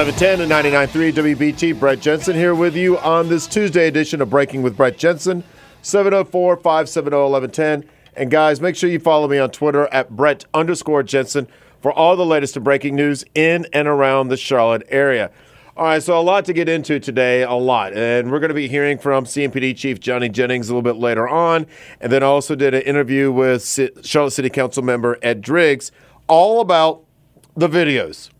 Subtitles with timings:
[0.00, 1.78] Talk 1110 and 99.3 WBT.
[1.78, 5.44] Brett Jensen here with you on this Tuesday edition of Breaking with Brett Jensen.
[5.82, 7.84] 704 570 1110.
[8.14, 11.48] And guys, make sure you follow me on Twitter at Brett underscore Jensen
[11.82, 15.30] for all the latest and breaking news in and around the Charlotte area.
[15.76, 17.92] All right, so a lot to get into today, a lot.
[17.92, 21.28] And we're going to be hearing from CMPD Chief Johnny Jennings a little bit later
[21.28, 21.66] on.
[22.00, 23.62] And then also did an interview with
[24.02, 25.92] Charlotte City Council member Ed Driggs,
[26.26, 27.04] all about
[27.54, 28.30] the videos.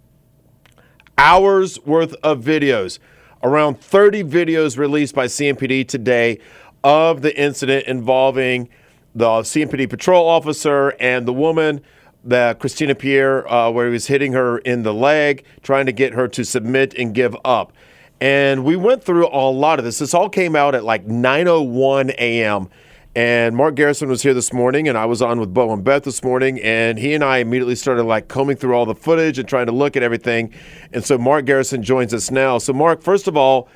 [1.23, 2.99] Hours worth of videos.
[3.43, 6.39] Around 30 videos released by CMPD today
[6.83, 8.71] of the incident involving
[9.15, 11.83] the CMPD patrol officer and the woman
[12.25, 16.15] that Christina Pierre, uh, where he was hitting her in the leg, trying to get
[16.15, 17.75] her to submit and give up.
[18.23, 19.99] And we went through a lot of this.
[19.99, 22.71] This all came out at like 9:01 a.m.
[23.17, 26.05] And Mark Garrison was here this morning, and I was on with Bo and Beth
[26.05, 29.49] this morning, and he and I immediately started like combing through all the footage and
[29.49, 30.53] trying to look at everything.
[30.93, 32.59] And so Mark Garrison joins us now.
[32.59, 33.69] So Mark, first of all,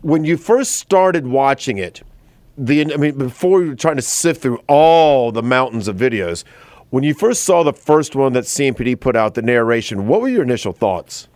[0.00, 2.02] when you first started watching it,
[2.58, 6.42] the I mean, before you were trying to sift through all the mountains of videos,
[6.90, 10.28] when you first saw the first one that CMPD put out, the narration, what were
[10.28, 11.28] your initial thoughts?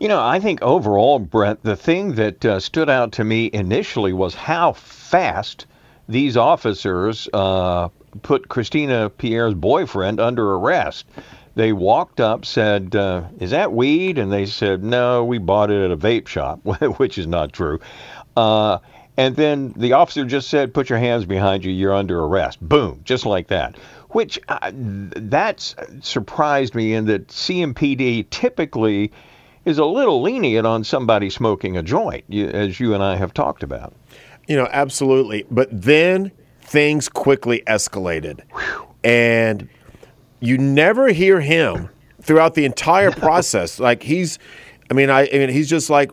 [0.00, 4.12] You know, I think overall, Brett, the thing that uh, stood out to me initially
[4.12, 5.66] was how fast
[6.08, 7.88] these officers uh,
[8.22, 11.06] put Christina Pierre's boyfriend under arrest.
[11.54, 14.18] They walked up, said, uh, Is that weed?
[14.18, 16.60] And they said, No, we bought it at a vape shop,
[16.98, 17.80] which is not true.
[18.36, 18.78] Uh,
[19.18, 21.72] and then the officer just said, "Put your hands behind you.
[21.72, 23.76] You're under arrest." Boom, just like that.
[24.10, 29.10] Which uh, that's surprised me in that CMPD typically
[29.64, 33.64] is a little lenient on somebody smoking a joint, as you and I have talked
[33.64, 33.92] about.
[34.48, 35.44] You know, absolutely.
[35.50, 36.32] But then
[36.62, 38.40] things quickly escalated,
[39.04, 39.68] and
[40.40, 41.90] you never hear him
[42.22, 43.78] throughout the entire process.
[43.78, 44.38] like he's,
[44.90, 46.10] I mean, I, I mean, he's just like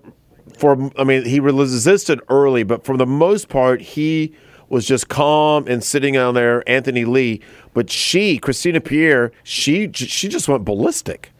[0.57, 4.35] for I mean, he resisted early, but for the most part, he
[4.69, 6.67] was just calm and sitting down there.
[6.67, 7.41] Anthony Lee,
[7.73, 11.31] but she, Christina Pierre, she she just went ballistic.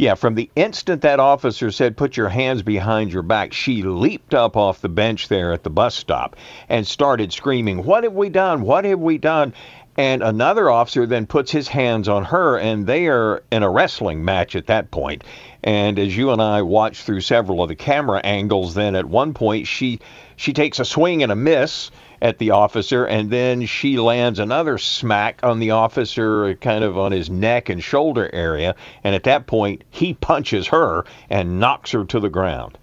[0.00, 4.32] Yeah, from the instant that officer said, put your hands behind your back, she leaped
[4.32, 6.36] up off the bench there at the bus stop
[6.70, 8.62] and started screaming, What have we done?
[8.62, 9.52] What have we done?
[9.98, 14.24] And another officer then puts his hands on her, and they are in a wrestling
[14.24, 15.22] match at that point.
[15.62, 19.34] And as you and I watched through several of the camera angles, then at one
[19.34, 19.98] point she
[20.34, 21.90] she takes a swing and a miss
[22.22, 27.12] at the officer, and then she lands another smack on the officer, kind of on
[27.12, 28.74] his neck and shoulder area.
[29.04, 32.78] And at that point, he punches her and knocks her to the ground.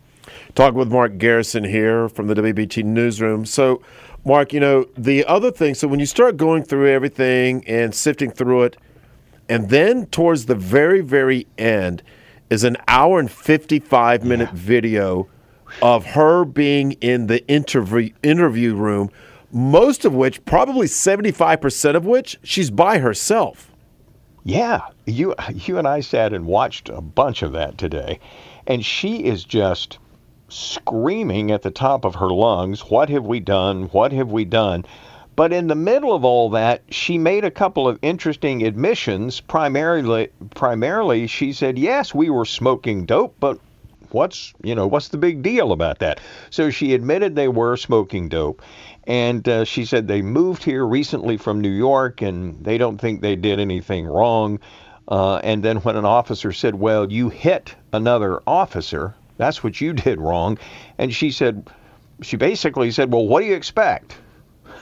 [0.56, 3.46] Talk with Mark Garrison here from the WBT newsroom.
[3.46, 3.81] So,
[4.25, 8.31] Mark, you know, the other thing, so when you start going through everything and sifting
[8.31, 8.78] through it,
[9.50, 12.02] and then towards the very, very end
[12.50, 14.56] is an hour and 55 minute yeah.
[14.56, 15.28] video
[15.81, 19.09] of her being in the interview interview room,
[19.51, 23.72] most of which, probably 75% of which, she's by herself.
[24.44, 28.19] Yeah, you you and I sat and watched a bunch of that today,
[28.66, 30.00] and she is just
[30.50, 33.83] screaming at the top of her lungs, What have we done?
[33.88, 34.85] What have we done?
[35.35, 39.39] But in the middle of all that, she made a couple of interesting admissions.
[39.39, 43.59] Primarily, primarily, she said, "Yes, we were smoking dope, but
[44.12, 46.19] what's you know what's the big deal about that?"
[46.50, 48.62] So she admitted they were smoking dope,
[49.06, 53.22] and uh, she said they moved here recently from New York, and they don't think
[53.22, 54.59] they did anything wrong.
[55.07, 59.94] Uh, and then when an officer said, "Well, you hit another officer," That's what you
[60.06, 60.57] did wrong.
[60.98, 61.69] And she said,
[62.21, 64.18] she basically said, well, what do you expect?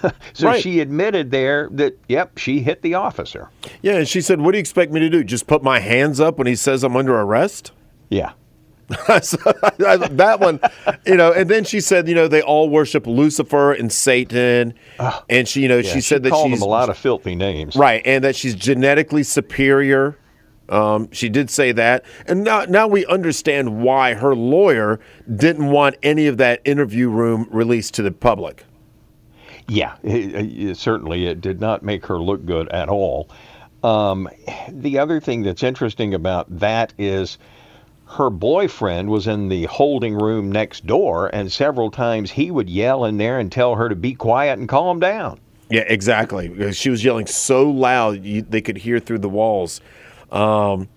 [0.34, 0.62] so right.
[0.62, 3.50] she admitted there that, yep, she hit the officer.
[3.82, 5.24] Yeah, and she said, what do you expect me to do?
[5.24, 7.72] Just put my hands up when he says I'm under arrest?
[8.10, 8.34] Yeah.
[9.22, 9.38] so,
[9.78, 10.60] that one,
[11.08, 15.22] you know, and then she said, you know, they all worship Lucifer and Satan, uh,
[15.30, 17.36] and she, you know, yeah, she said she that she's them a lot of filthy
[17.36, 20.18] names, right, and that she's genetically superior
[20.70, 25.00] um, she did say that, and now now we understand why her lawyer
[25.36, 28.66] didn't want any of that interview room released to the public.
[29.68, 33.30] Yeah, it, it, certainly it did not make her look good at all.
[33.84, 34.28] Um,
[34.70, 37.38] the other thing that's interesting about that is
[38.08, 43.06] her boyfriend was in the holding room next door, and several times he would yell
[43.06, 45.40] in there and tell her to be quiet and calm down.
[45.70, 46.72] Yeah, exactly.
[46.74, 49.82] She was yelling so loud you, they could hear through the walls.
[50.32, 50.88] Um,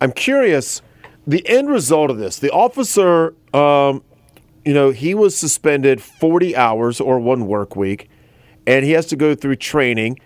[0.00, 0.82] I'm curious
[1.26, 2.38] the end result of this.
[2.38, 4.04] The officer, um,
[4.64, 8.08] you know, he was suspended 40 hours or one work week,
[8.66, 10.20] and he has to go through training.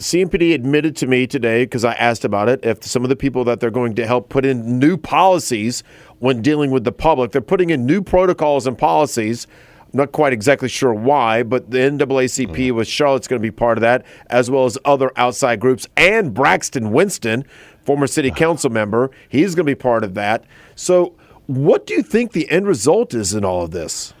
[0.00, 3.44] CMPD admitted to me today because I asked about it if some of the people
[3.44, 5.82] that they're going to help put in new policies
[6.20, 9.46] when dealing with the public, they're putting in new protocols and policies.
[9.78, 12.76] I'm not quite exactly sure why, but the NAACP mm-hmm.
[12.76, 16.32] with Charlotte's going to be part of that, as well as other outside groups, and
[16.32, 17.44] Braxton Winston,
[17.84, 20.44] former city council member, he's going to be part of that.
[20.76, 21.14] So,
[21.46, 24.14] what do you think the end result is in all of this?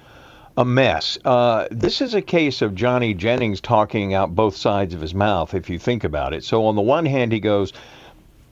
[0.60, 1.16] A mess.
[1.24, 5.54] Uh, this is a case of Johnny Jennings talking out both sides of his mouth,
[5.54, 6.44] if you think about it.
[6.44, 7.72] So, on the one hand, he goes,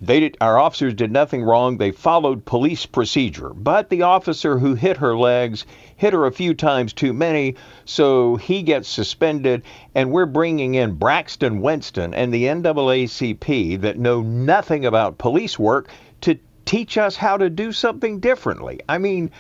[0.00, 1.76] they did, our officers did nothing wrong.
[1.76, 3.50] They followed police procedure.
[3.50, 5.66] But the officer who hit her legs
[5.96, 9.64] hit her a few times too many, so he gets suspended.
[9.94, 15.90] And we're bringing in Braxton Winston and the NAACP that know nothing about police work
[16.22, 18.80] to teach us how to do something differently.
[18.88, 19.30] I mean,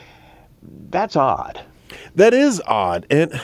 [0.90, 1.62] that's odd.
[2.14, 3.06] That is odd.
[3.10, 3.40] And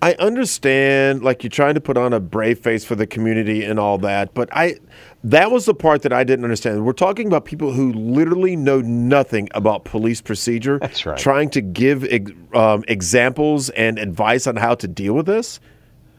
[0.00, 3.80] I understand like you're trying to put on a brave face for the community and
[3.80, 4.76] all that, but I
[5.24, 6.84] that was the part that I didn't understand.
[6.84, 10.78] We're talking about people who literally know nothing about police procedure.
[10.78, 11.18] That's right.
[11.18, 12.06] Trying to give
[12.54, 15.58] um, examples and advice on how to deal with this,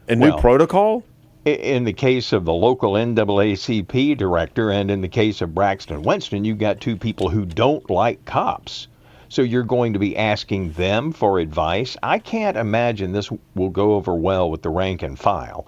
[0.09, 1.03] a new protocol.
[1.45, 6.43] In the case of the local NAACP director, and in the case of Braxton Winston,
[6.43, 8.89] you've got two people who don't like cops.
[9.29, 11.95] So you're going to be asking them for advice.
[12.01, 15.67] I can't imagine this will go over well with the rank and file.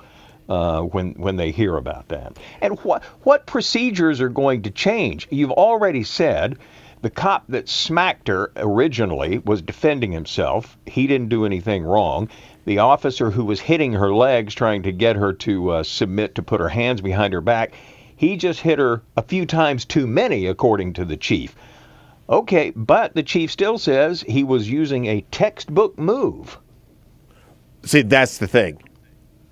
[0.49, 5.27] Uh, when when they hear about that, and what what procedures are going to change?
[5.29, 6.57] You've already said
[7.01, 10.77] the cop that smacked her originally was defending himself.
[10.85, 12.27] He didn't do anything wrong.
[12.65, 16.43] The officer who was hitting her legs, trying to get her to uh, submit to
[16.43, 17.73] put her hands behind her back,
[18.15, 21.55] he just hit her a few times too many, according to the chief.
[22.31, 26.57] Okay, but the chief still says he was using a textbook move.
[27.83, 28.81] See, that's the thing.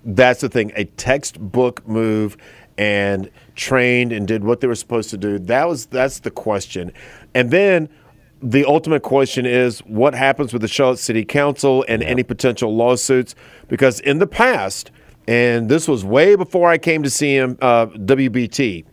[0.06, 0.72] That's the thing.
[0.76, 2.38] A textbook move
[2.78, 5.38] and trained and did what they were supposed to do.
[5.38, 6.94] That was that's the question.
[7.36, 7.90] And then
[8.42, 12.08] the ultimate question is what happens with the Charlotte City Council and yeah.
[12.08, 13.36] any potential lawsuits
[13.68, 14.92] because in the past
[15.28, 18.86] and this was way before I came to see him uh, WBT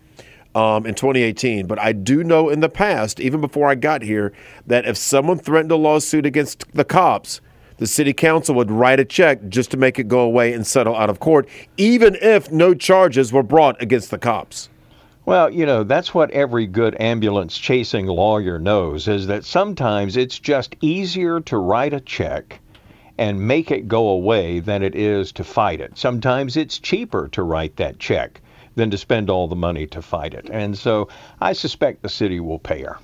[0.56, 1.66] um, in 2018.
[1.66, 4.32] But I do know in the past, even before I got here,
[4.66, 7.42] that if someone threatened a lawsuit against the cops,
[7.76, 10.96] the city council would write a check just to make it go away and settle
[10.96, 14.70] out of court, even if no charges were brought against the cops.
[15.26, 20.38] Well, you know, that's what every good ambulance chasing lawyer knows is that sometimes it's
[20.38, 22.60] just easier to write a check
[23.18, 25.98] and make it go away than it is to fight it.
[25.98, 28.40] Sometimes it's cheaper to write that check
[28.76, 30.48] than to spend all the money to fight it.
[30.52, 31.08] And so
[31.40, 32.98] I suspect the city will pay her.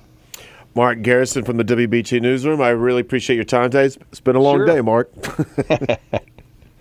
[0.75, 2.61] Mark Garrison from the WBT Newsroom.
[2.61, 3.85] I really appreciate your time today.
[3.85, 4.65] It's been a long sure.
[4.65, 5.13] day, Mark.
[5.13, 6.01] Thanks,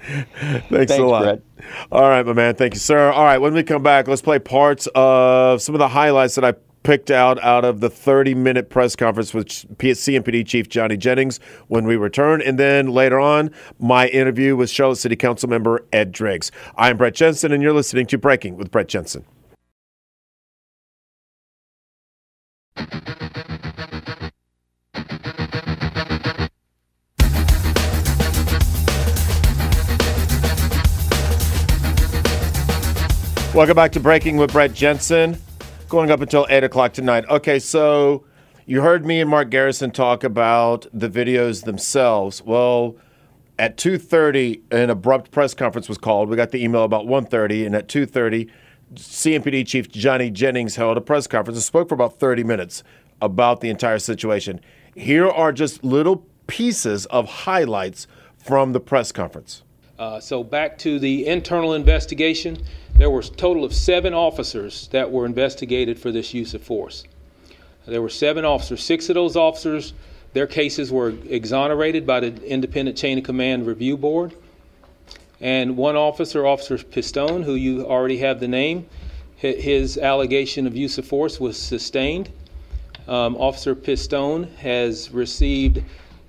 [0.68, 1.22] Thanks, a lot.
[1.22, 1.42] Brett.
[1.90, 2.54] All right, my man.
[2.54, 3.10] Thank you, sir.
[3.10, 6.44] All right, when we come back, let's play parts of some of the highlights that
[6.44, 11.38] I picked out out of the 30 minute press conference with CMPD Chief Johnny Jennings
[11.68, 12.42] when we return.
[12.42, 16.50] And then later on, my interview with Charlotte City Council member Ed Driggs.
[16.76, 19.24] I'm Brett Jensen, and you're listening to Breaking with Brett Jensen.
[33.54, 35.36] Welcome back to Breaking with Brett Jensen
[35.92, 37.22] going up until 8 o'clock tonight.
[37.28, 38.24] Okay, so
[38.64, 42.40] you heard me and Mark Garrison talk about the videos themselves.
[42.42, 42.96] Well,
[43.58, 46.30] at 2.30, an abrupt press conference was called.
[46.30, 48.50] We got the email about 1.30, and at 2.30,
[48.94, 52.82] CMPD Chief Johnny Jennings held a press conference and spoke for about 30 minutes
[53.20, 54.62] about the entire situation.
[54.96, 58.06] Here are just little pieces of highlights
[58.38, 59.62] from the press conference.
[60.02, 62.58] Uh, so back to the internal investigation,
[62.96, 67.04] there were a total of seven officers that were investigated for this use of force.
[67.86, 68.82] There were seven officers.
[68.82, 69.92] Six of those officers,
[70.32, 74.34] their cases were exonerated by the Independent Chain of Command Review Board.
[75.40, 78.88] And one officer, Officer Pistone, who you already have the name,
[79.36, 82.28] his allegation of use of force was sustained.
[83.06, 85.84] Um, Officer Pistone has received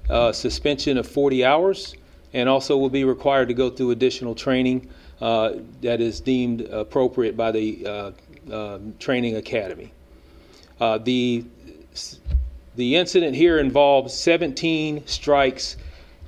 [0.09, 1.95] a suspension of 40 hours
[2.33, 4.89] and also will be required to go through additional training
[5.21, 8.11] uh, that is deemed appropriate by the uh,
[8.51, 9.91] uh, training academy.
[10.79, 11.45] Uh, the
[12.75, 15.77] the incident here involves 17 strikes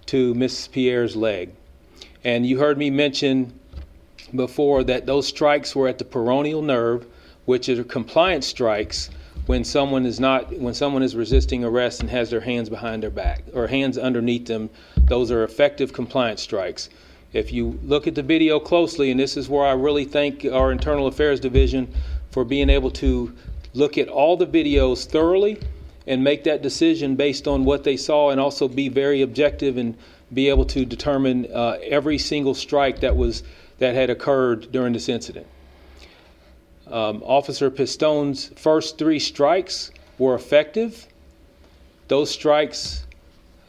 [0.06, 1.50] to Miss Pierre's leg,
[2.24, 3.60] and you heard me mention
[4.36, 7.08] before that those strikes were at the peroneal nerve,
[7.46, 9.10] which are compliance strikes
[9.46, 13.10] when someone is not when someone is resisting arrest and has their hands behind their
[13.10, 14.70] back or hands underneath them
[15.06, 16.90] those are effective compliance strikes
[17.36, 20.72] If you look at the video closely, and this is where I really thank our
[20.72, 21.94] Internal Affairs Division
[22.32, 23.36] for being able to
[23.74, 25.60] look at all the videos thoroughly
[26.08, 29.98] and make that decision based on what they saw and also be very objective and
[30.34, 33.44] be able to determine uh, every single strike that was
[33.80, 35.46] that had occurred during this incident.
[36.88, 41.08] Um, Officer Pistone's first three strikes were effective.
[42.08, 43.06] Those strikes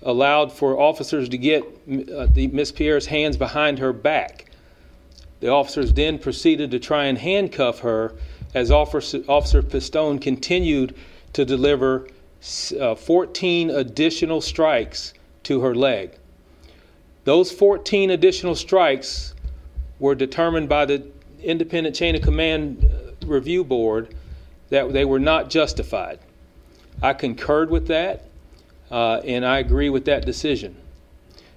[0.02, 4.46] allowed for officers to get uh, the, Miss Pierre's hands behind her back.
[5.40, 8.14] The officers then proceeded to try and handcuff her
[8.54, 10.94] as Officer, Officer Pistone continued
[11.32, 12.08] to deliver
[12.78, 16.12] uh, 14 additional strikes to her leg.
[17.24, 19.34] Those 14 additional strikes
[19.98, 21.06] were determined by the
[21.42, 22.88] independent chain of command
[23.26, 24.14] review board
[24.70, 26.18] that they were not justified.
[27.02, 28.24] I concurred with that,
[28.90, 30.76] uh, and I agree with that decision.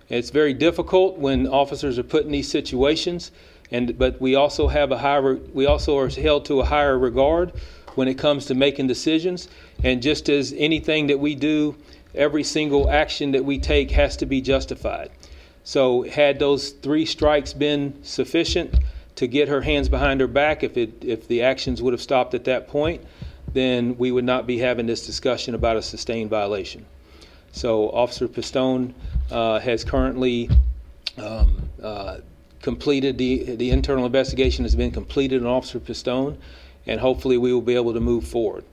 [0.10, 3.32] It's very difficult when officers are put in these situations,
[3.72, 7.54] and but we also have a higher we also are held to a higher regard
[7.96, 9.48] when it comes to making decisions.
[9.84, 11.76] And just as anything that we do,
[12.16, 15.12] every single action that we take has to be justified.
[15.64, 18.74] So had those three strikes been sufficient
[19.20, 22.34] to get her hands behind her back, if it if the actions would have stopped
[22.34, 23.04] at that point,
[23.52, 26.86] then we would not be having this discussion about a sustained violation.
[27.52, 28.94] So Officer Pistone
[29.30, 30.50] uh, has currently
[31.18, 32.20] um, uh,
[32.62, 36.38] completed the the internal investigation has been completed on Officer Pistone,
[36.88, 38.64] and hopefully we will be able to move forward.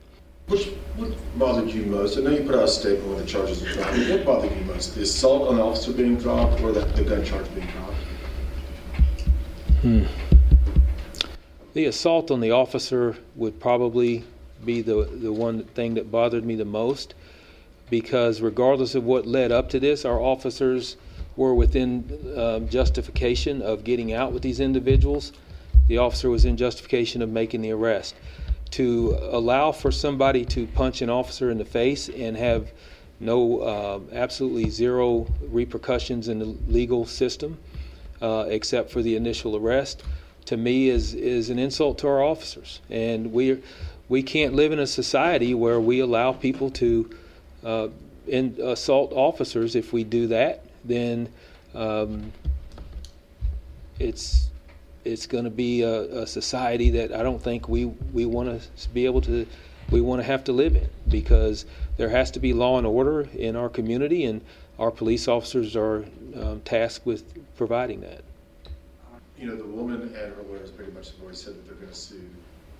[0.47, 2.17] Which what bothered you most?
[2.17, 3.97] I know you put out a statement when the charges were dropped.
[3.97, 4.95] What bothered you most?
[4.95, 7.95] The assault on the officer being dropped or the, the gun charge being dropped?
[9.81, 10.05] Hmm.
[11.77, 14.23] The assault on the officer would probably
[14.65, 17.13] be the, the one thing that bothered me the most
[17.91, 20.97] because regardless of what led up to this, our officers
[21.35, 25.33] were within um, justification of getting out with these individuals.
[25.87, 28.15] The officer was in justification of making the arrest.
[28.71, 32.71] To allow for somebody to punch an officer in the face and have
[33.19, 37.59] no, uh, absolutely zero repercussions in the legal system,
[38.19, 40.01] uh, except for the initial arrest,
[40.47, 42.81] to me is is an insult to our officers.
[42.89, 43.61] And we
[44.09, 47.09] we can't live in a society where we allow people to
[47.63, 47.87] uh,
[48.27, 49.75] in, assault officers.
[49.75, 51.29] If we do that, then
[51.75, 52.31] um,
[53.99, 54.49] it's
[55.03, 58.89] it's going to be a, a, society that I don't think we we want to
[58.89, 59.45] be able to
[59.89, 61.65] we want to have to live in because
[61.97, 64.41] there has to be law and order in our community, and
[64.79, 66.05] our police officers are
[66.39, 67.23] um, tasked with
[67.57, 68.21] providing that.
[69.39, 71.89] You know, the woman and her lawyers pretty much have already said that they're going
[71.89, 72.29] to sue.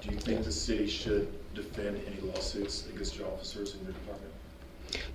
[0.02, 4.32] Do you think the city should defend any lawsuits against your officers in your department?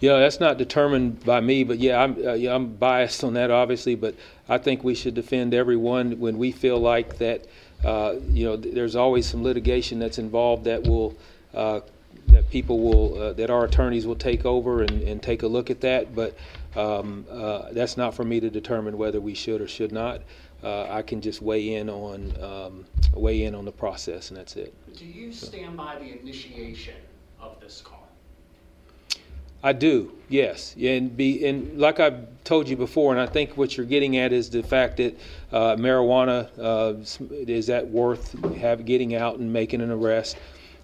[0.01, 3.51] Yeah, that's not determined by me, but yeah, I'm uh, yeah, I'm biased on that,
[3.51, 3.95] obviously.
[3.95, 4.15] But
[4.49, 7.47] I think we should defend everyone when we feel like that.
[7.85, 11.17] Uh, you know, th- there's always some litigation that's involved that will
[11.55, 11.81] uh,
[12.29, 15.71] that people will uh, that our attorneys will take over and, and take a look
[15.71, 16.15] at that.
[16.15, 16.37] But
[16.77, 20.23] um, uh, that's not for me to determine whether we should or should not.
[20.63, 24.57] Uh, I can just weigh in on um, weigh in on the process, and that's
[24.57, 24.73] it.
[24.97, 26.95] Do you stand by the initiation
[27.41, 28.09] of this call?
[29.65, 33.77] I do, yes, and be and like I've told you before, and I think what
[33.77, 35.19] you're getting at is the fact that
[35.53, 36.95] uh, marijuana uh,
[37.31, 40.37] is that worth have getting out and making an arrest.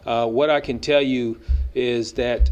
[0.06, 1.40] Uh, what I can tell you
[1.74, 2.50] is that,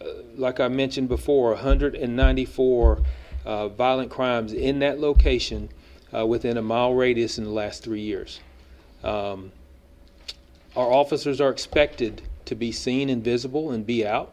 [0.00, 0.04] uh,
[0.36, 3.02] like I mentioned before, 194
[3.44, 5.68] uh, violent crimes in that location
[6.16, 8.40] uh, within a mile radius in the last three years.
[9.02, 9.52] Um,
[10.76, 14.32] our officers are expected to be seen and visible and be out.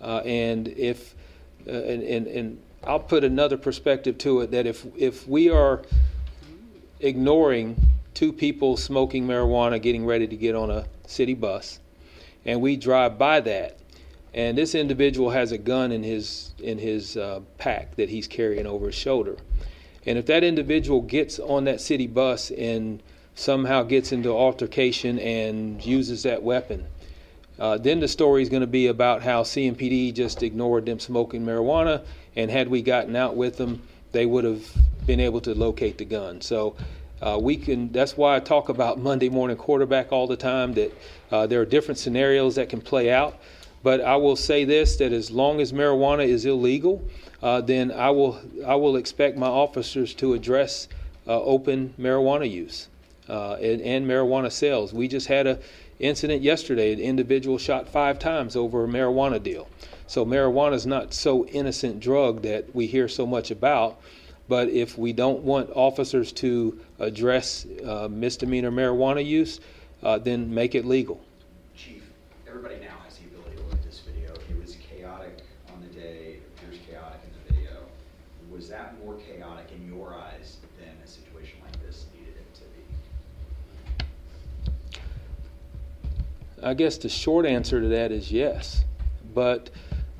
[0.00, 1.14] Uh, and if
[1.66, 5.82] uh, and, and, and I'll put another perspective to it that if if we are
[7.00, 7.76] ignoring
[8.12, 11.80] two people smoking marijuana getting ready to get on a city bus
[12.44, 13.78] and we drive by that
[14.32, 18.66] and this individual has a gun in his in his uh, pack that he's carrying
[18.66, 19.36] over his shoulder
[20.06, 23.02] and if that individual gets on that city bus and
[23.34, 26.86] somehow gets into altercation and uses that weapon
[27.58, 31.44] uh, then the story is going to be about how CMPD just ignored them smoking
[31.44, 33.82] marijuana, and had we gotten out with them,
[34.12, 34.68] they would have
[35.06, 36.40] been able to locate the gun.
[36.40, 36.74] So
[37.22, 37.92] uh, we can.
[37.92, 40.74] That's why I talk about Monday morning quarterback all the time.
[40.74, 40.92] That
[41.30, 43.38] uh, there are different scenarios that can play out.
[43.84, 47.04] But I will say this: that as long as marijuana is illegal,
[47.44, 50.88] uh, then I will I will expect my officers to address
[51.26, 52.88] uh, open marijuana use
[53.28, 54.92] uh, and, and marijuana sales.
[54.92, 55.58] We just had a
[55.98, 56.92] incident yesterday.
[56.92, 59.68] An individual shot five times over a marijuana deal.
[60.06, 64.00] So marijuana is not so innocent drug that we hear so much about.
[64.48, 69.60] But if we don't want officers to address uh, misdemeanor marijuana use,
[70.02, 71.20] uh, then make it legal.
[71.74, 72.02] Chief,
[72.46, 74.34] everybody now has the ability to look at this video.
[74.34, 75.38] It was chaotic
[75.72, 77.86] on the day, it appears chaotic in the video.
[78.52, 82.64] Was that more chaotic in your eyes than a situation like this needed it to
[82.76, 82.84] be?
[86.64, 88.84] I guess the short answer to that is yes.
[89.34, 89.70] But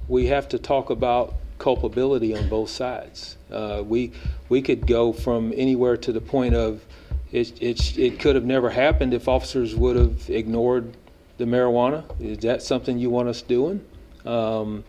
[0.08, 3.36] we have to talk about culpability on both sides.
[3.50, 4.12] Uh, we
[4.48, 6.84] we could go from anywhere to the point of
[7.32, 10.96] it, it, it could have never happened if officers would have ignored
[11.38, 12.04] the marijuana.
[12.20, 13.84] Is that something you want us doing?
[14.24, 14.84] Um,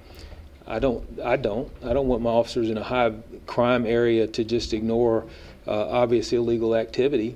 [0.68, 1.20] I don't.
[1.24, 1.72] I don't.
[1.84, 3.14] I don't want my officers in a high
[3.46, 5.26] crime area to just ignore
[5.68, 7.36] uh, obvious illegal activity.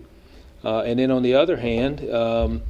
[0.64, 2.62] Uh, and then on the other hand, um,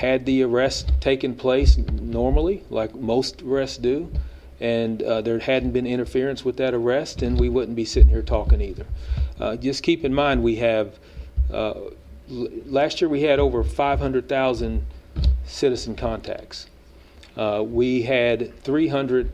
[0.00, 4.10] had the arrest taken place normally, like most arrests do,
[4.58, 8.22] and uh, there hadn't been interference with that arrest, and we wouldn't be sitting here
[8.22, 8.86] talking either.
[9.38, 10.98] Uh, just keep in mind we have
[11.52, 11.74] uh,
[12.30, 14.86] last year we had over 500,000
[15.44, 16.70] citizen contacts.
[17.36, 19.30] Uh, we had 300,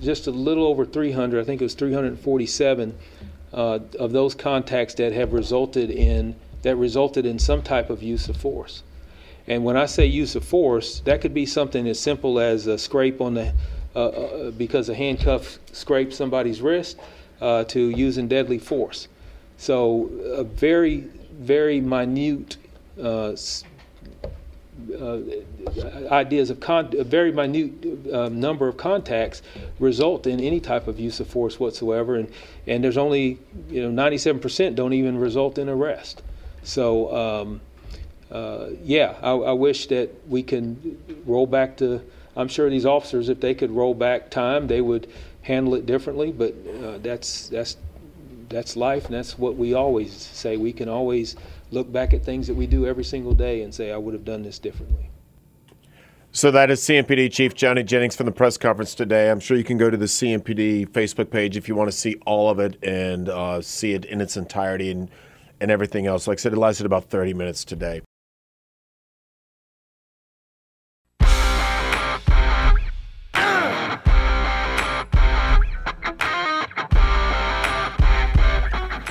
[0.00, 2.98] just a little over 300, I think it was 347
[3.52, 8.28] uh, of those contacts that have resulted in that resulted in some type of use
[8.28, 8.82] of force.
[9.48, 12.76] And when I say use of force, that could be something as simple as a
[12.76, 13.54] scrape on the
[13.96, 16.98] uh, uh, because a handcuff scrapes somebody's wrist
[17.40, 19.08] uh, to using deadly force.
[19.56, 22.58] So a very, very minute
[23.02, 23.34] uh,
[25.00, 25.18] uh,
[26.10, 29.42] ideas of con- a very minute um, number of contacts
[29.80, 32.30] result in any type of use of force whatsoever, and
[32.66, 36.22] and there's only you know 97% don't even result in arrest.
[36.62, 37.60] So um,
[38.30, 42.02] uh, yeah, I, I, wish that we can roll back to.
[42.36, 45.08] I'm sure these officers, if they could roll back time, they would
[45.42, 46.30] handle it differently.
[46.30, 47.78] But uh, that's that's
[48.48, 50.56] that's life, and that's what we always say.
[50.56, 51.36] We can always
[51.70, 54.24] look back at things that we do every single day and say, I would have
[54.24, 55.10] done this differently.
[56.30, 59.30] So that is CMPD Chief Johnny Jennings from the press conference today.
[59.30, 62.16] I'm sure you can go to the CMPD Facebook page if you want to see
[62.26, 65.10] all of it and uh, see it in its entirety and,
[65.60, 66.26] and everything else.
[66.26, 68.02] Like I said, it lasted about 30 minutes today.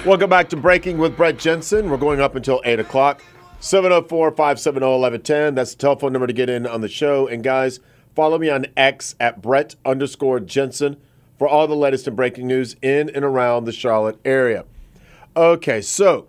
[0.08, 1.90] Welcome back to Breaking with Brett Jensen.
[1.90, 3.22] We're going up until 8 o'clock.
[3.60, 5.54] 704 570 1110.
[5.54, 7.28] That's the telephone number to get in on the show.
[7.28, 7.82] And guys,
[8.16, 10.96] follow me on X at Brett underscore Jensen
[11.38, 14.64] for all the latest and breaking news in and around the Charlotte area.
[15.36, 16.28] Okay, so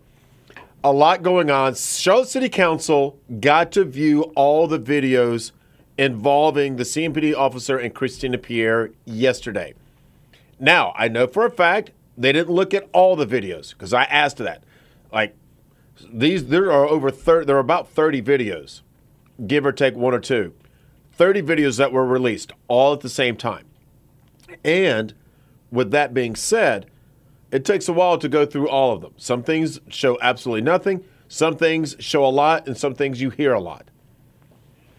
[0.83, 1.77] a lot going on.
[1.77, 5.53] Charlotte City Council got to view all the videos
[5.97, 9.75] involving the CMPD officer and Christina Pierre yesterday.
[10.59, 14.03] Now, I know for a fact they didn't look at all the videos because I
[14.05, 14.65] asked that.
[15.13, 15.37] Like
[16.13, 18.83] these, there are over 30, there are about 30 videos,
[19.47, 20.53] give or take one or two.
[21.13, 23.67] 30 videos that were released all at the same time.
[24.65, 25.15] And
[25.71, 26.87] with that being said,
[27.51, 29.15] it takes a while to go through all of them.
[29.17, 33.53] Some things show absolutely nothing, some things show a lot, and some things you hear
[33.53, 33.89] a lot.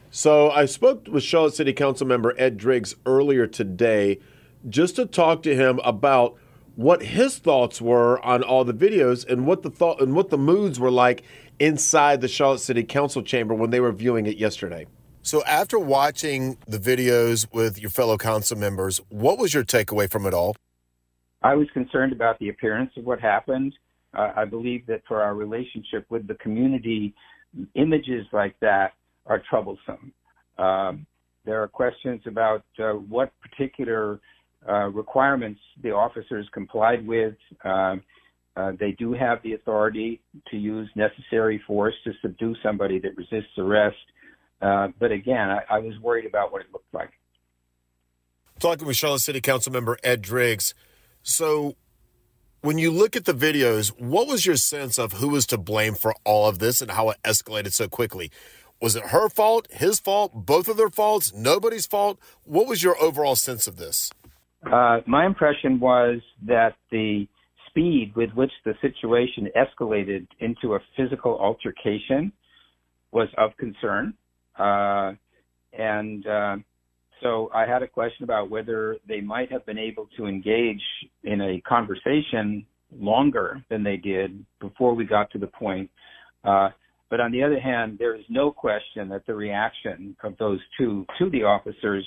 [0.10, 4.20] So I spoke with Charlotte City Council member Ed Driggs earlier today
[4.68, 6.36] just to talk to him about
[6.76, 10.38] what his thoughts were on all the videos and what the thought and what the
[10.38, 11.24] moods were like
[11.60, 14.86] inside the Charlotte City Council chamber when they were viewing it yesterday.
[15.22, 20.26] So after watching the videos with your fellow council members, what was your takeaway from
[20.26, 20.56] it all?
[21.42, 23.74] I was concerned about the appearance of what happened.
[24.14, 27.14] Uh, I believe that for our relationship with the community,
[27.76, 28.94] images like that
[29.26, 30.14] are troublesome.
[30.58, 31.06] Um,
[31.46, 34.20] there are questions about uh, what particular
[34.68, 37.36] uh, requirements the officers complied with.
[37.64, 38.04] Um,
[38.56, 40.20] uh, they do have the authority
[40.52, 43.96] to use necessary force to subdue somebody that resists arrest.
[44.62, 47.12] Uh, but again, I, I, was worried about what it looked like.
[48.60, 50.74] Talking with Charlotte City Council member Ed Driggs.
[51.24, 51.76] So,
[52.62, 55.94] when you look at the videos, what was your sense of who was to blame
[55.94, 58.30] for all of this and how it escalated so quickly?
[58.82, 62.20] Was it her fault, his fault, both of their faults, nobody's fault?
[62.44, 64.12] What was your overall sense of this?
[64.66, 67.28] Uh, my impression was that the
[67.68, 72.32] speed with which the situation escalated into a physical altercation
[73.12, 74.14] was of concern.
[74.58, 75.14] Uh,
[75.78, 76.58] and uh,
[77.22, 80.82] so I had a question about whether they might have been able to engage
[81.24, 82.66] in a conversation
[82.98, 85.90] longer than they did before we got to the point.
[86.44, 86.70] Uh,
[87.10, 91.06] but on the other hand, there is no question that the reaction of those two
[91.18, 92.06] to the officers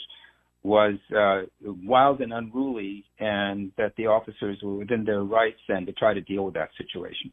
[0.64, 5.92] was uh, wild and unruly, and that the officers were within their rights then to
[5.92, 7.32] try to deal with that situation.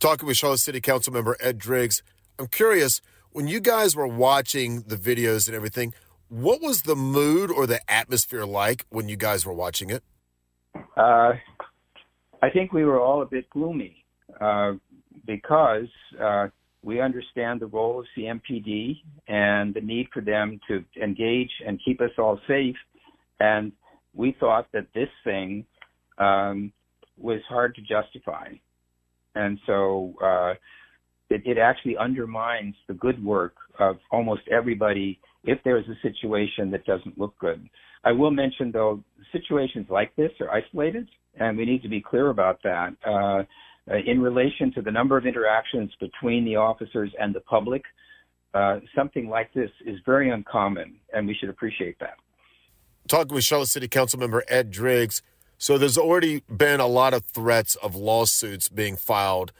[0.00, 2.02] Talking with Charlotte City Council member Ed Driggs,
[2.38, 3.00] I'm curious
[3.30, 5.94] when you guys were watching the videos and everything,
[6.28, 10.02] what was the mood or the atmosphere like when you guys were watching it?
[10.96, 11.32] Uh,
[12.42, 14.04] I think we were all a bit gloomy
[14.40, 14.72] uh,
[15.24, 15.88] because
[16.20, 16.48] uh,
[16.86, 22.00] we understand the role of CMPD and the need for them to engage and keep
[22.00, 22.76] us all safe.
[23.40, 23.72] And
[24.14, 25.66] we thought that this thing
[26.18, 26.72] um,
[27.18, 28.50] was hard to justify.
[29.34, 30.54] And so uh,
[31.28, 36.84] it, it actually undermines the good work of almost everybody if there's a situation that
[36.84, 37.68] doesn't look good.
[38.04, 42.30] I will mention, though, situations like this are isolated, and we need to be clear
[42.30, 42.94] about that.
[43.04, 43.42] Uh,
[43.94, 47.82] in relation to the number of interactions between the officers and the public,
[48.54, 52.16] uh, something like this is very uncommon, and we should appreciate that.
[53.06, 55.22] Talking with Charlotte City Council member Ed Driggs.
[55.58, 59.52] So there's already been a lot of threats of lawsuits being filed.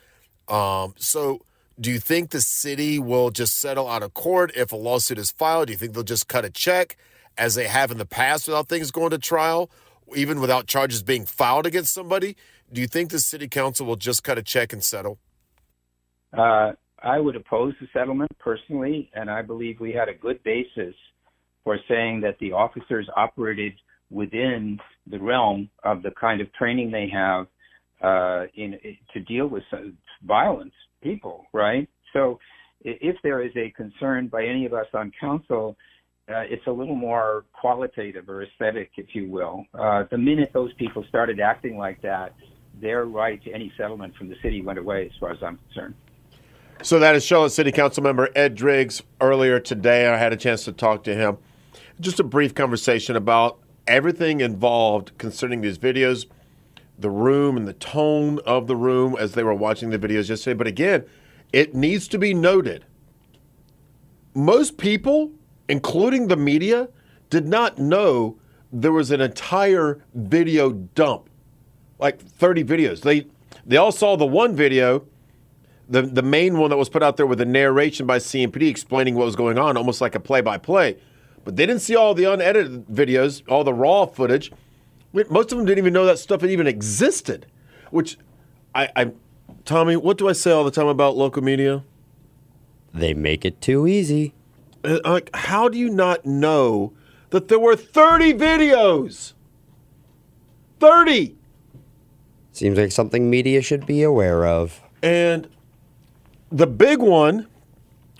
[0.48, 1.42] Um, so
[1.78, 5.30] do you think the city will just settle out of court if a lawsuit is
[5.30, 5.66] filed?
[5.66, 6.96] Do you think they'll just cut a check
[7.38, 9.70] as they have in the past without things going to trial,
[10.14, 12.36] even without charges being filed against somebody?
[12.72, 15.18] Do you think the city council will just cut a check and settle?
[16.36, 20.94] Uh, I would oppose the settlement personally, and I believe we had a good basis
[21.62, 23.74] for saying that the officers operated
[24.10, 27.46] within the realm of the kind of training they have
[28.02, 28.78] uh, in
[29.12, 29.62] to deal with
[30.24, 31.88] violence, people, right?
[32.12, 32.38] So,
[32.82, 35.76] if there is a concern by any of us on council,
[36.28, 39.64] uh, it's a little more qualitative or aesthetic, if you will.
[39.74, 42.34] Uh, the minute those people started acting like that,
[42.80, 45.94] their right to any settlement from the city went away, as far as I'm concerned.
[46.82, 49.02] So that is Charlotte City Council member Ed Driggs.
[49.20, 51.38] Earlier today, I had a chance to talk to him.
[52.00, 56.26] Just a brief conversation about everything involved concerning these videos,
[56.98, 60.54] the room and the tone of the room as they were watching the videos yesterday.
[60.54, 61.04] But again,
[61.52, 62.84] it needs to be noted
[64.34, 65.32] most people,
[65.68, 66.90] including the media,
[67.30, 68.38] did not know
[68.70, 71.30] there was an entire video dump
[71.98, 73.02] like 30 videos.
[73.02, 73.26] They
[73.64, 75.06] they all saw the one video,
[75.88, 79.14] the the main one that was put out there with a narration by CMPD explaining
[79.14, 80.96] what was going on, almost like a play by play.
[81.44, 84.52] But they didn't see all the unedited videos, all the raw footage.
[85.12, 87.46] Most of them didn't even know that stuff even existed.
[87.90, 88.18] Which
[88.74, 89.12] I, I
[89.64, 91.84] Tommy, what do I say all the time about local media?
[92.92, 94.34] They make it too easy.
[94.82, 96.92] Uh, like, how do you not know
[97.30, 99.34] that there were 30 videos?
[100.80, 101.35] 30!
[102.56, 104.80] Seems like something media should be aware of.
[105.02, 105.46] And
[106.50, 107.48] the big one,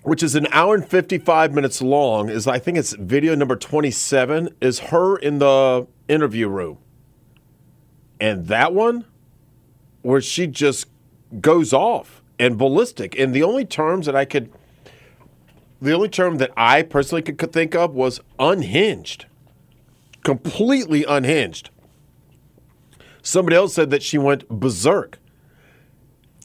[0.03, 4.51] which is an hour and 55 minutes long, is I think it's video number 27,
[4.61, 6.77] is her in the interview room.
[8.21, 9.07] And that one,
[10.03, 10.89] where she just
[11.41, 13.19] goes off and ballistic.
[13.19, 14.53] And the only terms that I could,
[15.81, 19.25] the only term that I personally could think of was unhinged.
[20.25, 21.71] Completely unhinged.
[23.27, 25.19] Somebody else said that she went berserk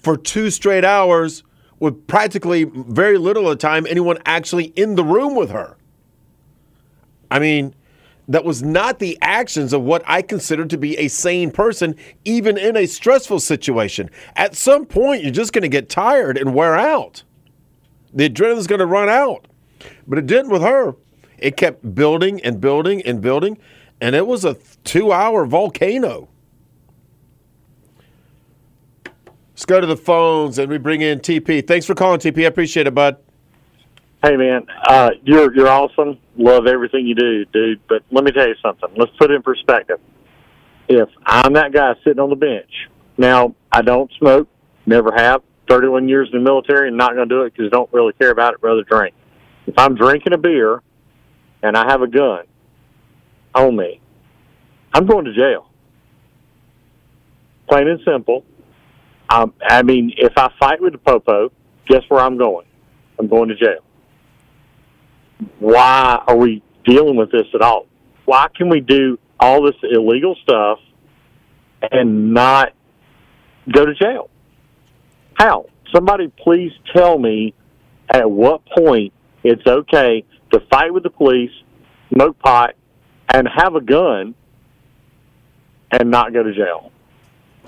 [0.02, 1.44] for two straight hours
[1.80, 5.78] with practically very little of the time anyone actually in the room with her.
[7.30, 7.76] I mean,
[8.30, 12.58] that was not the actions of what I consider to be a sane person, even
[12.58, 14.10] in a stressful situation.
[14.36, 17.22] At some point, you're just going to get tired and wear out.
[18.12, 19.48] The adrenaline's going to run out.
[20.08, 20.96] But it didn't with her.
[21.38, 23.60] It kept building and building and building,
[24.02, 26.31] and it was a two hour volcano.
[29.62, 31.67] Let's go to the phones and we bring in TP.
[31.67, 32.45] Thanks for calling, TP.
[32.45, 33.17] I appreciate it, bud.
[34.24, 36.17] Hey, man, uh, you're you're awesome.
[36.36, 37.80] Love everything you do, dude.
[37.88, 38.89] But let me tell you something.
[38.97, 40.00] Let's put it in perspective.
[40.88, 42.71] If I'm that guy sitting on the bench,
[43.19, 44.50] now I don't smoke,
[44.88, 45.43] never have.
[45.69, 48.13] 31 years in the military, and not going to do it because I don't really
[48.13, 48.62] care about it.
[48.63, 49.13] Rather drink.
[49.67, 50.82] If I'm drinking a beer
[51.62, 52.45] and I have a gun
[53.54, 54.02] on me,
[54.91, 55.69] I'm going to jail.
[57.69, 58.43] Plain and simple.
[59.32, 61.52] I mean, if I fight with the popo,
[61.88, 62.65] guess where I'm going?
[63.17, 63.80] I'm going to jail.
[65.60, 67.88] Why are we dealing with this at all?
[68.26, 70.80] Why can we do all this illegal stuff
[71.91, 72.74] and not
[73.72, 74.30] go to jail?
[75.34, 75.67] How?
[75.94, 77.54] Somebody please tell me
[78.10, 79.13] at what point
[79.44, 81.52] it's okay to fight with the police,
[82.13, 82.76] smoke pot,
[83.34, 84.36] and have a gun
[85.89, 86.91] and not go to jail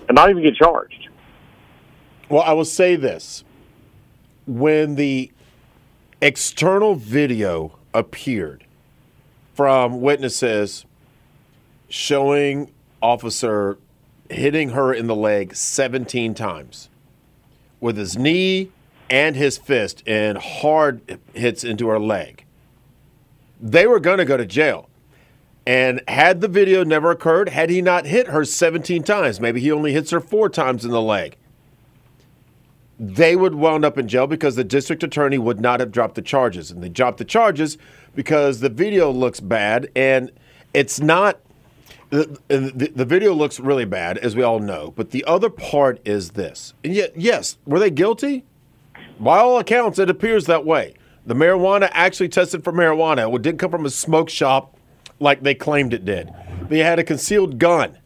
[0.08, 1.10] and not even get charged.
[2.33, 3.43] Well, I will say this.
[4.47, 5.31] When the
[6.19, 8.65] external video appeared,
[9.53, 10.83] from witnesses
[11.89, 12.71] showing
[13.03, 13.77] officer
[14.31, 16.89] hitting her in the leg 17 times
[17.79, 18.71] with his knee
[19.11, 22.45] and his fist and hard hits into her leg.
[23.61, 24.89] They were going to go to jail.
[25.67, 29.71] And had the video never occurred, had he not hit her 17 times, maybe he
[29.71, 31.37] only hits her four times in the leg,
[32.99, 36.21] they would wound up in jail because the district attorney would not have dropped the
[36.21, 36.71] charges.
[36.71, 37.77] And they dropped the charges
[38.15, 40.32] because the video looks bad and
[40.73, 41.39] it's not.
[42.10, 44.93] The, the, the video looks really bad, as we all know.
[44.95, 46.75] But the other part is this.
[46.84, 48.45] And yet, yes, were they guilty?
[49.19, 50.93] By all accounts, it appears that way.
[51.25, 53.34] The marijuana actually tested for marijuana.
[53.34, 54.77] It didn't come from a smoke shop
[55.19, 56.32] like they claimed it did.
[56.69, 57.97] They had a concealed gun.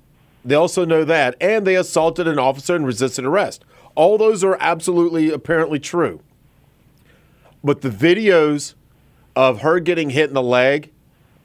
[0.46, 1.36] They also know that.
[1.42, 3.66] And they assaulted an officer and resisted arrest.
[3.98, 6.22] All those are absolutely apparently true.
[7.64, 8.76] But the videos
[9.36, 10.92] of her getting hit in the leg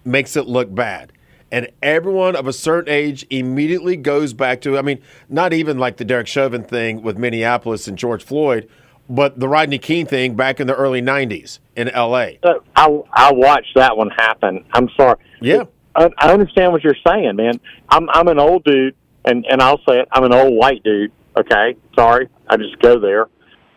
[0.04, 1.12] makes it look bad.
[1.50, 5.96] And everyone of a certain age immediately goes back to, I mean, not even like
[5.96, 8.68] the Derek Chauvin thing with Minneapolis and George Floyd,
[9.08, 12.32] but the Rodney King thing back in the early 90s in LA.
[12.76, 14.62] I, I watched that one happen.
[14.74, 15.16] I'm sorry.
[15.40, 15.64] Yeah.
[15.94, 17.60] I, I understand what you're saying, man.
[17.88, 21.12] I'm, I'm an old dude, and, and I'll say it, I'm an old white dude.
[21.36, 21.76] Okay.
[21.94, 22.28] Sorry.
[22.48, 23.26] I just go there.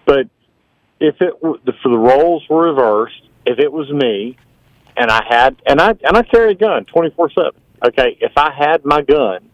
[0.05, 0.27] But
[0.99, 4.37] if it if the roles were reversed, if it was me,
[4.97, 7.59] and I had and I and I carry a gun twenty four seven.
[7.85, 9.49] Okay, if I had my gun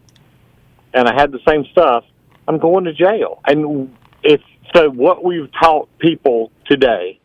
[0.94, 2.04] and I had the same stuff,
[2.46, 3.40] I'm going to jail.
[3.44, 4.40] And if
[4.74, 7.20] so, what we've taught people today,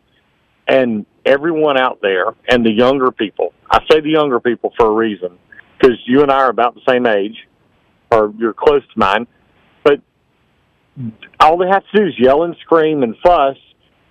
[0.67, 3.53] and everyone out there, and the younger people.
[3.69, 5.37] I say the younger people for a reason
[5.77, 7.47] because you and I are about the same age,
[8.11, 9.27] or you're close to mine.
[11.39, 13.57] All they have to do is yell and scream and fuss,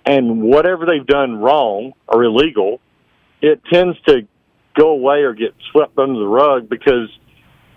[0.05, 2.79] and whatever they've done wrong or illegal,
[3.41, 4.27] it tends to
[4.77, 7.09] go away or get swept under the rug because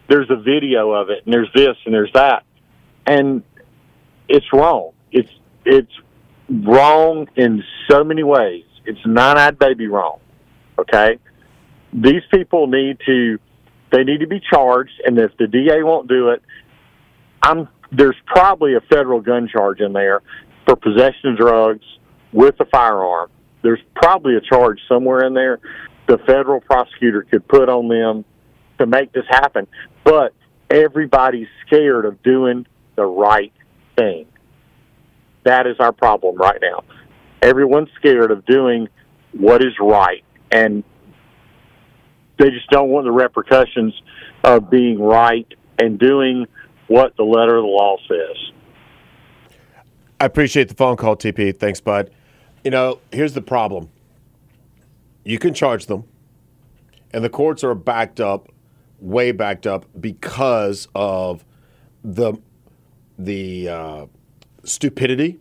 [0.09, 2.45] there's a video of it and there's this and there's that.
[3.07, 3.43] And
[4.29, 4.93] it's wrong.
[5.11, 5.31] It's
[5.65, 5.93] it's
[6.49, 8.65] wrong in so many ways.
[8.85, 10.21] It's nine-eyed baby wrong.
[10.79, 11.19] Okay?
[11.93, 13.39] These people need to
[13.91, 16.43] they need to be charged and if the DA won't do it,
[17.43, 20.23] I'm there's probably a federal gun charge in there
[20.67, 21.85] for possession of drugs
[22.33, 23.31] with a firearm.
[23.63, 25.61] There's probably a charge somewhere in there
[26.11, 28.25] the federal prosecutor could put on them
[28.79, 29.69] to make this happen.
[30.05, 30.35] But
[30.69, 33.53] everybody's scared of doing the right
[33.97, 34.27] thing.
[35.45, 36.83] That is our problem right now.
[37.43, 38.89] Everyone's scared of doing
[39.33, 40.83] what is right, and
[42.39, 43.95] they just don't want the repercussions
[44.43, 45.47] of being right
[45.79, 46.47] and doing
[46.91, 48.37] what the letter of the law says.
[50.19, 51.57] I appreciate the phone call, TP.
[51.57, 52.11] Thanks, bud.
[52.65, 53.89] You know, here's the problem
[55.25, 56.03] you can charge them,
[57.13, 58.49] and the courts are backed up,
[58.99, 61.45] way backed up, because of
[62.03, 62.35] the
[63.21, 64.07] the uh,
[64.65, 65.39] stupidity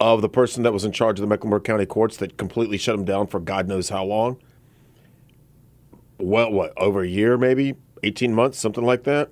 [0.00, 2.96] of the person that was in charge of the Mecklenburg County courts that completely shut
[2.96, 4.38] them down for God knows how long.
[6.18, 9.30] Well, what over a year, maybe eighteen months, something like that.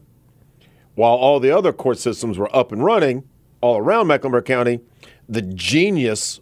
[0.94, 3.28] While all the other court systems were up and running
[3.60, 4.80] all around Mecklenburg County,
[5.28, 6.40] the genius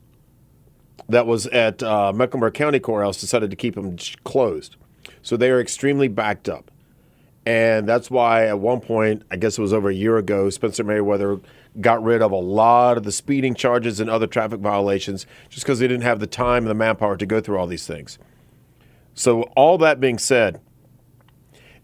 [1.08, 4.76] that was at uh, Mecklenburg County Courthouse decided to keep them closed.
[5.22, 6.70] So they are extremely backed up.
[7.46, 10.84] And that's why at one point, I guess it was over a year ago, Spencer
[10.84, 11.40] Merriweather
[11.80, 15.78] got rid of a lot of the speeding charges and other traffic violations just because
[15.78, 18.18] they didn't have the time and the manpower to go through all these things.
[19.14, 20.60] So, all that being said,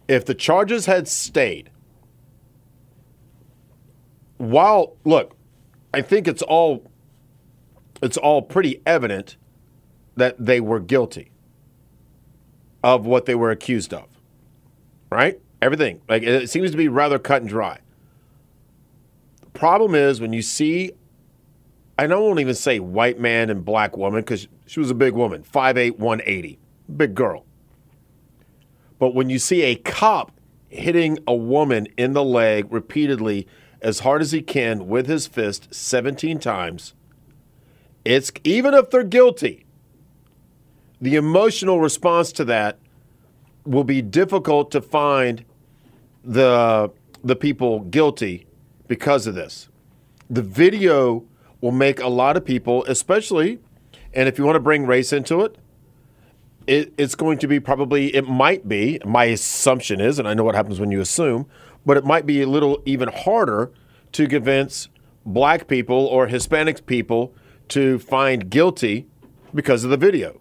[0.08, 1.70] if the charges had stayed,
[4.38, 5.34] while, look,
[5.92, 6.84] I think it's all
[8.02, 9.36] it's all pretty evident
[10.16, 11.30] that they were guilty
[12.84, 14.06] of what they were accused of.
[15.10, 15.40] Right?
[15.62, 16.02] Everything.
[16.08, 17.78] Like it seems to be rather cut and dry.
[19.40, 20.92] The problem is when you see
[21.98, 25.42] I don't even say white man and black woman because she was a big woman,
[25.42, 26.58] 5'8, 180,
[26.94, 27.46] big girl.
[28.98, 30.32] But when you see a cop
[30.68, 33.46] hitting a woman in the leg repeatedly
[33.80, 36.94] as hard as he can with his fist 17 times,
[38.04, 39.66] it's even if they're guilty,
[41.00, 42.78] the emotional response to that
[43.64, 45.44] will be difficult to find
[46.24, 46.90] the
[47.22, 48.46] the people guilty
[48.86, 49.68] because of this.
[50.30, 51.24] The video
[51.60, 53.58] will make a lot of people, especially,
[54.14, 55.58] and if you want to bring race into it,
[56.66, 60.44] it, it's going to be probably, it might be, my assumption is, and I know
[60.44, 61.46] what happens when you assume,
[61.86, 63.72] but it might be a little even harder
[64.12, 64.88] to convince
[65.24, 67.34] black people or Hispanic people
[67.68, 69.06] to find guilty
[69.54, 70.40] because of the video.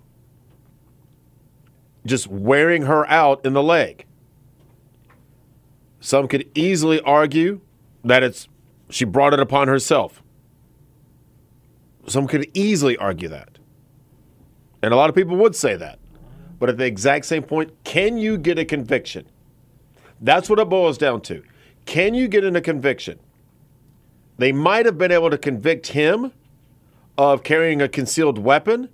[2.06, 4.06] just wearing her out in the leg.
[6.00, 7.62] Some could easily argue
[8.04, 8.48] that it's
[8.90, 10.22] she brought it upon herself.
[12.08, 13.58] Some could easily argue that.
[14.84, 15.98] And a lot of people would say that.
[16.60, 19.28] But at the exact same point, can you get a conviction?
[20.22, 21.44] That's what it boils down to.
[21.86, 23.20] Can you get in a conviction?
[24.38, 26.32] They might have been able to convict him
[27.18, 28.90] of carrying a concealed weapon,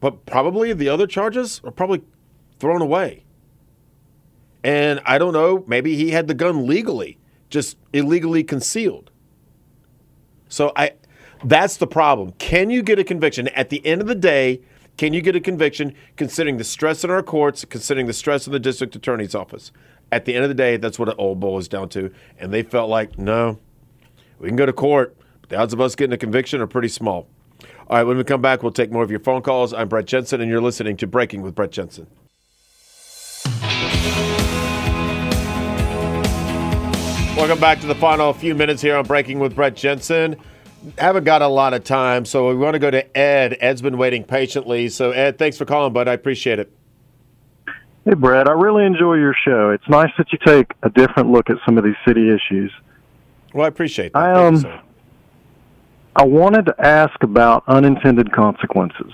[0.00, 2.02] but probably the other charges are probably
[2.58, 3.24] thrown away.
[4.62, 7.18] And I don't know, maybe he had the gun legally,
[7.50, 9.10] just illegally concealed.
[10.48, 10.92] So I
[11.44, 12.32] that's the problem.
[12.38, 13.48] Can you get a conviction?
[13.48, 14.60] At the end of the day,
[14.96, 18.52] can you get a conviction considering the stress in our courts, considering the stress in
[18.52, 19.72] the district attorney's office?
[20.12, 22.12] At the end of the day, that's what it all boils down to.
[22.38, 23.58] And they felt like, no,
[24.38, 26.88] we can go to court, but the odds of us getting a conviction are pretty
[26.88, 27.26] small.
[27.88, 29.74] All right, when we come back, we'll take more of your phone calls.
[29.74, 32.06] I'm Brett Jensen, and you're listening to Breaking with Brett Jensen.
[37.36, 40.36] Welcome back to the final few minutes here on Breaking with Brett Jensen.
[40.98, 43.56] Haven't got a lot of time, so we want to go to Ed.
[43.60, 44.88] Ed's been waiting patiently.
[44.88, 46.08] So, Ed, thanks for calling, bud.
[46.08, 46.72] I appreciate it.
[48.04, 49.70] Hey, Brad, I really enjoy your show.
[49.70, 52.70] It's nice that you take a different look at some of these city issues.
[53.54, 54.18] Well, I appreciate that.
[54.18, 54.80] I, um,
[56.14, 59.12] I wanted to ask about unintended consequences.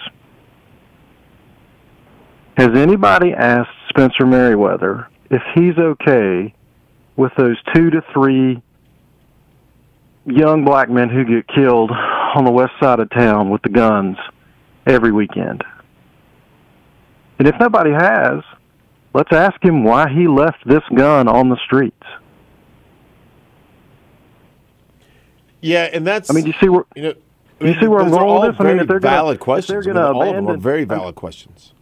[2.57, 6.53] Has anybody asked Spencer Merriweather if he's okay
[7.17, 8.61] with those two to three
[10.33, 14.17] young black men who get killed on the west side of town with the guns
[14.87, 15.65] every weekend?
[17.39, 18.43] And if nobody has,
[19.15, 21.97] let's ask him why he left this gun on the streets.
[25.61, 26.31] Yeah, and that's.
[26.31, 27.15] I mean, you see where you know.
[27.61, 28.61] I mean, you see where I'm going with this?
[28.61, 29.69] I mean, if they're valid gonna, questions.
[29.69, 31.75] they're going to I mean, all abandon, of them are very valid questions.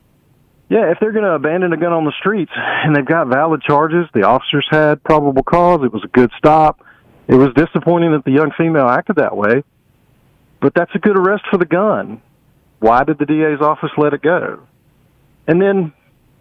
[0.68, 3.62] Yeah, if they're going to abandon a gun on the streets and they've got valid
[3.62, 5.82] charges, the officers had probable cause.
[5.82, 6.84] It was a good stop.
[7.28, 9.62] It was disappointing that the young female acted that way,
[10.60, 12.22] but that's a good arrest for the gun.
[12.80, 14.60] Why did the DA's office let it go?
[15.46, 15.92] And then,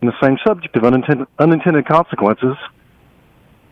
[0.02, 2.56] in the same subject of unintended, unintended consequences,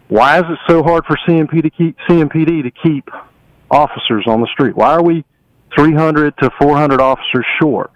[0.10, 3.10] why is it so hard for CMP to keep CMPD to keep
[3.72, 4.76] officers on the street?
[4.76, 5.24] Why are we
[5.76, 7.92] 300 to 400 officers short?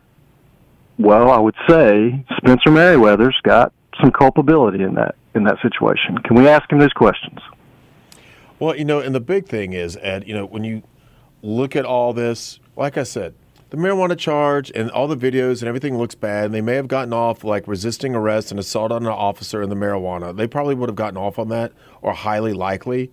[0.97, 6.17] Well, I would say Spencer Merriweather's got some culpability in that in that situation.
[6.19, 7.39] Can we ask him those questions?
[8.60, 10.84] Well, you know, and the big thing is, Ed, you know, when you
[11.41, 13.34] look at all this, like I said,
[13.69, 16.45] the marijuana charge and all the videos and everything looks bad.
[16.45, 19.69] And they may have gotten off like resisting arrest and assault on an officer in
[19.69, 20.36] the marijuana.
[20.36, 23.12] They probably would have gotten off on that, or highly likely.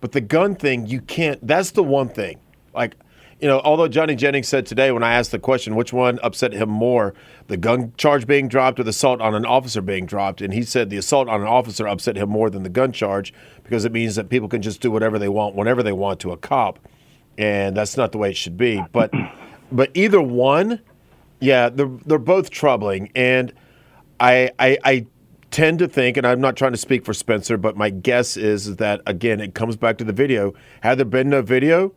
[0.00, 1.46] But the gun thing, you can't.
[1.46, 2.40] That's the one thing.
[2.74, 2.96] Like,
[3.42, 6.52] you know, although Johnny Jennings said today when I asked the question, which one upset
[6.52, 7.12] him more,
[7.48, 10.62] the gun charge being dropped or the assault on an officer being dropped, and he
[10.62, 13.90] said the assault on an officer upset him more than the gun charge because it
[13.90, 16.78] means that people can just do whatever they want whenever they want to a cop,
[17.36, 18.80] and that's not the way it should be.
[18.92, 19.12] But,
[19.72, 20.80] but either one,
[21.40, 23.52] yeah, they're they're both troubling, and
[24.20, 24.78] I I.
[24.84, 25.06] I
[25.50, 28.76] tend to think, and I'm not trying to speak for Spencer, but my guess is
[28.76, 30.54] that again, it comes back to the video.
[30.80, 31.92] Had there been no video,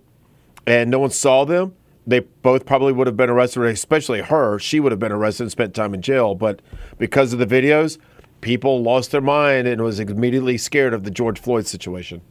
[0.67, 1.73] and no one saw them,
[2.08, 4.60] they both probably would have been arrested, especially her.
[4.60, 6.36] She would have been arrested and spent time in jail.
[6.36, 6.62] But
[6.97, 7.97] because of the videos,
[8.41, 12.21] people lost their mind and was immediately scared of the George Floyd situation.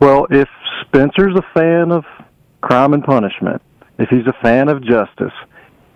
[0.00, 0.48] Well, if
[0.82, 2.04] Spencer's a fan of
[2.62, 3.60] crime and punishment,
[3.98, 5.32] if he's a fan of justice,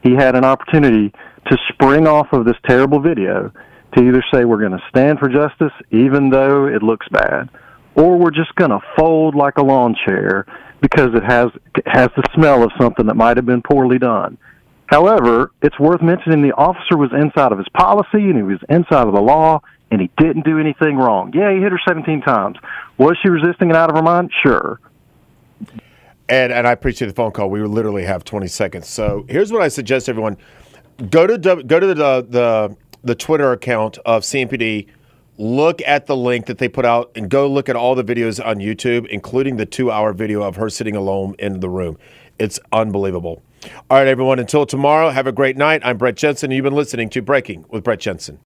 [0.03, 1.12] he had an opportunity
[1.49, 3.51] to spring off of this terrible video
[3.94, 7.49] to either say we're going to stand for justice even though it looks bad,
[7.94, 10.46] or we're just going to fold like a lawn chair
[10.81, 14.38] because it has it has the smell of something that might have been poorly done.
[14.87, 19.07] However, it's worth mentioning the officer was inside of his policy and he was inside
[19.07, 21.33] of the law and he didn't do anything wrong.
[21.35, 22.57] Yeah, he hit her 17 times.
[22.98, 24.31] Was she resisting and out of her mind?
[24.42, 24.81] Sure.
[26.29, 27.50] And and I appreciate the phone call.
[27.50, 28.88] We literally have 20 seconds.
[28.88, 30.37] So here's what I suggest everyone
[31.09, 31.94] go to go to the
[32.29, 34.88] the the Twitter account of CMPD
[35.41, 38.45] look at the link that they put out and go look at all the videos
[38.45, 41.97] on YouTube, including the two hour video of her sitting alone in the room.
[42.38, 43.43] It's unbelievable.
[43.88, 45.81] All right, everyone, until tomorrow, have a great night.
[45.85, 46.51] I'm Brett Jensen.
[46.51, 48.38] And you've been listening to Breaking with Brett Jensen.